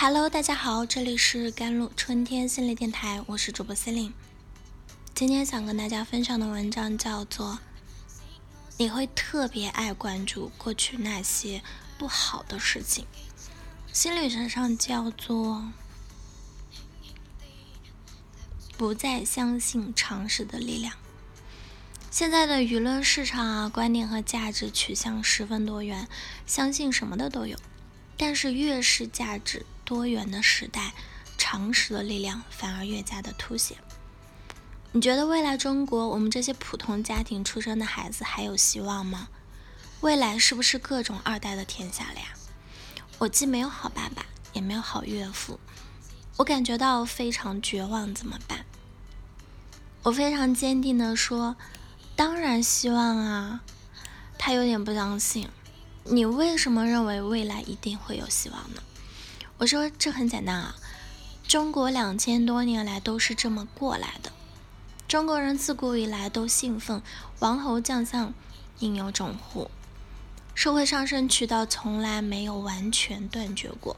[0.00, 4.12] Hello，大家好，这里是甘露春天心理电台，我是主播 c e l i n e
[5.12, 7.54] 今天想跟大家分享的文章叫做
[8.76, 11.64] 《你会特别爱关注过去那些
[11.98, 13.04] 不好的事情》，
[13.92, 15.68] 心理学上叫做
[18.76, 20.94] 不再相信常识的力量。
[22.08, 26.06] 现在的舆论市场啊，观点和价值取向十分多元，
[26.46, 27.58] 相信什么的都有。
[28.16, 30.92] 但是越是价值多元的时代，
[31.38, 33.78] 常识的力量反而越加的凸显。
[34.92, 39.28] 你觉得未来中国，我们这些普通家庭出生的孩子还有希望吗？
[40.02, 42.34] 未来是不是各种二代的天下了呀？
[43.16, 45.58] 我既没有好爸爸，也没有好岳父，
[46.36, 48.66] 我感觉到非常绝望，怎么办？
[50.02, 51.56] 我非常坚定的说，
[52.14, 53.62] 当然希望啊。
[54.36, 55.48] 他有点不相信。
[56.04, 58.82] 你为什么认为未来一定会有希望呢？
[59.58, 60.76] 我说这很简单啊，
[61.48, 64.30] 中国两千多年来都是这么过来的。
[65.08, 67.02] 中国人自古以来都信奉
[67.40, 68.32] 王侯将相
[68.78, 69.68] 应有种乎，
[70.54, 73.96] 社会上升渠道从来没有完全断绝过。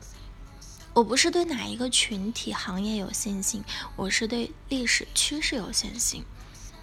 [0.95, 3.63] 我不是对哪一个群体行业有信心，
[3.97, 6.25] 我是对历史趋势有信心。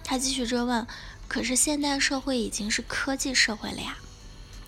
[0.04, 0.86] 他继续追问，
[1.26, 3.98] 可是现代社会已经是科技社会了呀。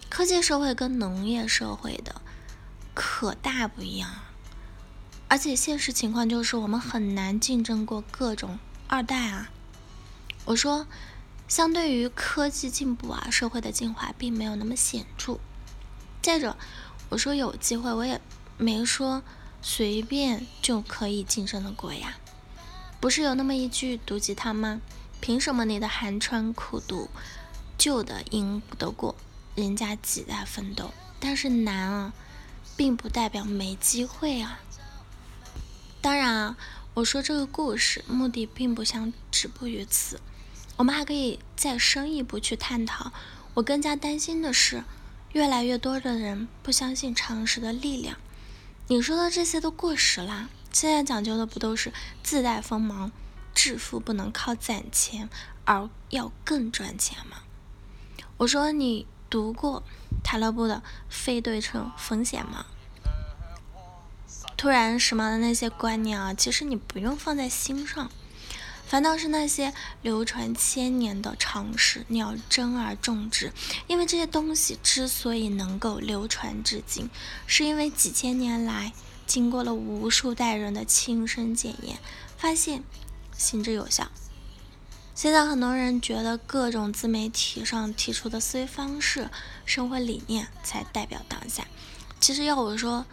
[0.08, 2.20] 科技社会跟农业社会的
[3.02, 4.10] 可大不一样，
[5.26, 9.48] 而且现实情况就是我们很难竞争过各种二代啊。
[10.44, 10.86] 我说，
[11.48, 15.38] 相对于科技进步啊，社会的进化并没有那么显著。
[16.20, 16.58] 再者，
[17.08, 18.20] 我说有机会，我也
[18.58, 19.22] 没说
[19.62, 22.18] 随便就可以竞争的过呀。
[23.00, 24.82] 不是有那么一句毒鸡汤吗？
[25.22, 27.08] 凭什么你的寒窗苦读，
[27.78, 29.16] 旧的赢得过？
[29.54, 32.12] 人家几代奋斗，但是难啊，
[32.76, 34.60] 并不代表没机会啊。
[36.00, 36.56] 当然啊，
[36.94, 40.20] 我说这个故事目的并不想止步于此，
[40.76, 43.12] 我们还可以再深一步去探讨。
[43.54, 44.84] 我更加担心的是，
[45.32, 48.16] 越来越多的人不相信常识的力量。
[48.88, 51.92] 你说的这些都过时啦，现在讲究的不都是
[52.22, 53.12] 自带锋芒，
[53.54, 55.28] 致富不能靠攒钱，
[55.64, 57.42] 而要更赚钱吗？
[58.38, 59.06] 我说你。
[59.31, 59.84] 读过
[60.30, 60.76] 塔勒布的
[61.08, 62.64] 《非对称风险》吗？
[64.56, 68.08] 突然时髦的那些观念啊，其实你不用放在心上，
[68.86, 73.52] 反倒是那些流传千年的常识，你要珍而重之。
[73.88, 77.10] 因为这些东西之所以能够流传至今，
[77.48, 78.92] 是因为几千年来
[79.26, 81.98] 经过了无数代人的亲身检验，
[82.38, 82.84] 发现
[83.36, 84.08] 行之有效。
[85.20, 89.28] 现在很多人觉得各种自媒体上提出的思维方式、
[89.66, 91.66] 生活理念才代表当下。
[92.19, 93.04] 其实要我说，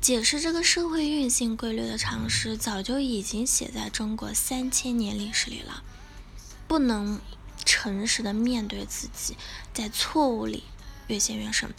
[0.00, 5.82] 解释这个社会运行规律的常识，早就已经写在中国三千年历史里了。
[6.66, 7.20] 不能
[7.66, 9.36] 诚实的面对自己，
[9.74, 10.64] 在错误里
[11.08, 11.74] 越陷越深。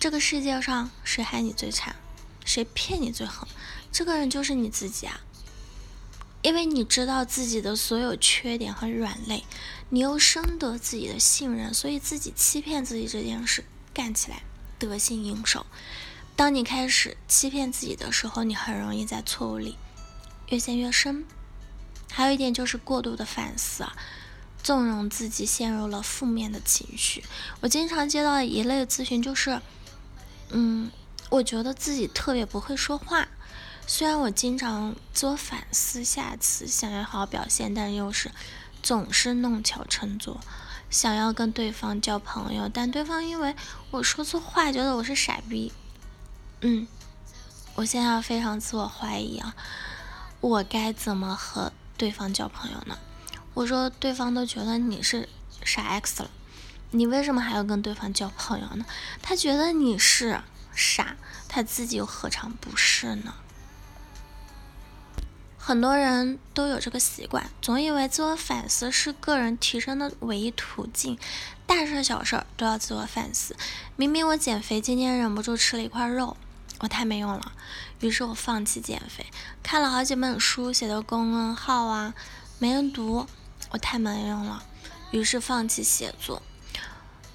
[0.00, 1.94] 这个世界上谁害你最惨，
[2.42, 3.46] 谁骗你最狠，
[3.92, 5.20] 这个人就是你自己啊。
[6.42, 9.44] 因为你知道自己的所有缺点和软肋，
[9.90, 13.64] 你又深得自己的信任，所以自己欺骗自己这件事
[13.94, 14.42] 干起来
[14.78, 15.64] 得心应手。
[16.34, 19.76] 当你开始欺骗自己的时候，你很容易在错误里
[20.48, 21.24] 越陷越深。
[22.10, 23.96] 还有一点就是过度的反思啊，
[24.62, 27.22] 纵容自己陷入了负面的情绪。
[27.60, 29.60] 我经常接到一类咨询，就是，
[30.50, 30.90] 嗯，
[31.30, 33.28] 我觉得自己特别不会说话。
[33.86, 38.30] 虽然我经常自我反思，下次想要好好表现，但又是
[38.82, 40.40] 总是弄巧成拙，
[40.88, 43.54] 想要跟对方交朋友，但对方因为
[43.90, 45.72] 我说错话，觉得我是傻逼。
[46.62, 46.86] 嗯，
[47.74, 49.54] 我现在非常自我怀疑啊，
[50.40, 52.98] 我该怎么和对方交朋友呢？
[53.54, 55.28] 我说对方都觉得你是
[55.62, 56.30] 傻 X 了，
[56.92, 58.86] 你为什么还要跟对方交朋友呢？
[59.20, 60.40] 他觉得你是
[60.74, 61.16] 傻，
[61.48, 63.34] 他自己又何尝不是呢？
[65.64, 71.16] 很多人都有这个习惯，总以为自我反思是个人提升的唯一途径，
[71.68, 73.54] 大事小事都要自我反思。
[73.94, 76.36] 明明我减肥，今天忍不住吃了一块肉，
[76.80, 77.52] 我太没用了，
[78.00, 79.24] 于是我放弃减肥。
[79.62, 82.12] 看了好几本书写的公众号啊，
[82.58, 83.28] 没人读，
[83.70, 84.64] 我太没用了，
[85.12, 86.42] 于是放弃写作。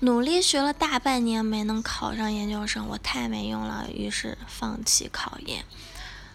[0.02, 5.64] 努力学了大半年没能考上研究生，我太没用了，于是放弃考研。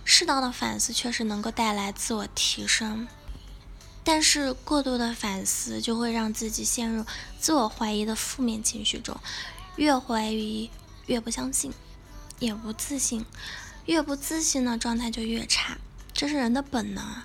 [0.04, 3.06] 适当的反思确实能够带来自我提升，
[4.04, 7.04] 但是过度的反思就会让自己陷入
[7.38, 9.18] 自我怀疑的负面情绪中，
[9.76, 10.70] 越怀疑
[11.06, 11.72] 越不相信，
[12.38, 13.24] 也不自信，
[13.86, 15.78] 越不自信呢，状态就越差，
[16.12, 17.24] 这是人的本能啊。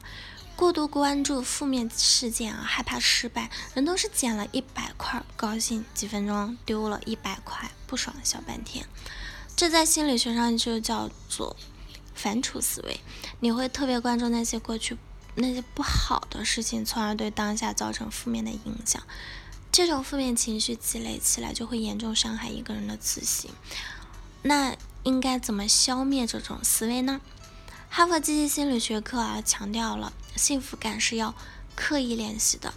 [0.55, 8.87] 过度关注负面事件啊，害怕失败，人都是捡了一百块，高兴几分钟，丢了一百块，不爽小半天。
[9.55, 11.55] 这在心理学上就叫做
[12.17, 12.99] 反刍思维。
[13.39, 14.97] 你会特别关注那些过去
[15.35, 19.01] 那些不好的事情，从而对当下造成负面的影响。
[19.71, 23.51] 这种负面情绪积累起来，就会严重伤害一个人的自信。
[24.41, 27.21] 那应该怎么消灭这种思维呢？
[27.89, 31.35] 哈佛积极心理学课啊，强调了幸福感是要
[31.75, 32.73] 刻意练习的。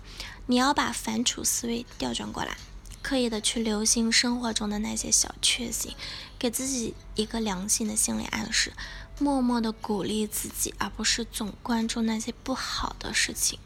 [0.46, 2.56] 你要把反刍思维调转过来，
[3.02, 5.94] 刻意的去留心生活中的那些小确幸，
[6.38, 8.72] 给自己一个良性的心理暗示，
[9.18, 13.58] 默默的鼓励自己，而不是总关注那些不好的事情。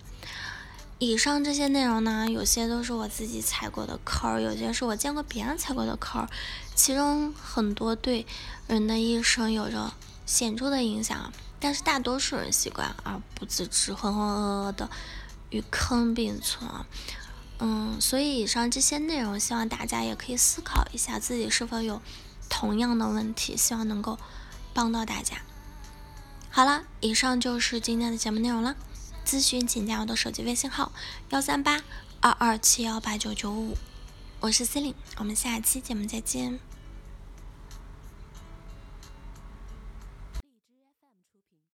[0.98, 6.28] 以上这些内容呢，有些都是我自己踩过的坑儿，有些是我见过别人踩过的坑儿，
[6.74, 8.26] 其中很多对
[8.68, 9.92] 人的一生有着。
[10.26, 14.88] 显著的影响，但是大多数人习惯而不自知，浑浑噩噩的
[15.50, 16.66] 与坑并存。
[17.58, 22.02] 嗯，所以以上这些内容，希望大家也可以思考一下自己是否有
[22.48, 24.18] 同样的问题，希望能够
[24.72, 25.36] 帮到大家。
[26.50, 28.76] 好了，以上就是今天的节目内容了。
[29.24, 30.92] 咨询请加我的手机微信号：
[31.30, 31.82] 幺三八
[32.20, 33.76] 二二七幺八九九五，
[34.40, 36.73] 我是 C e l i n e 我们下期节目再见。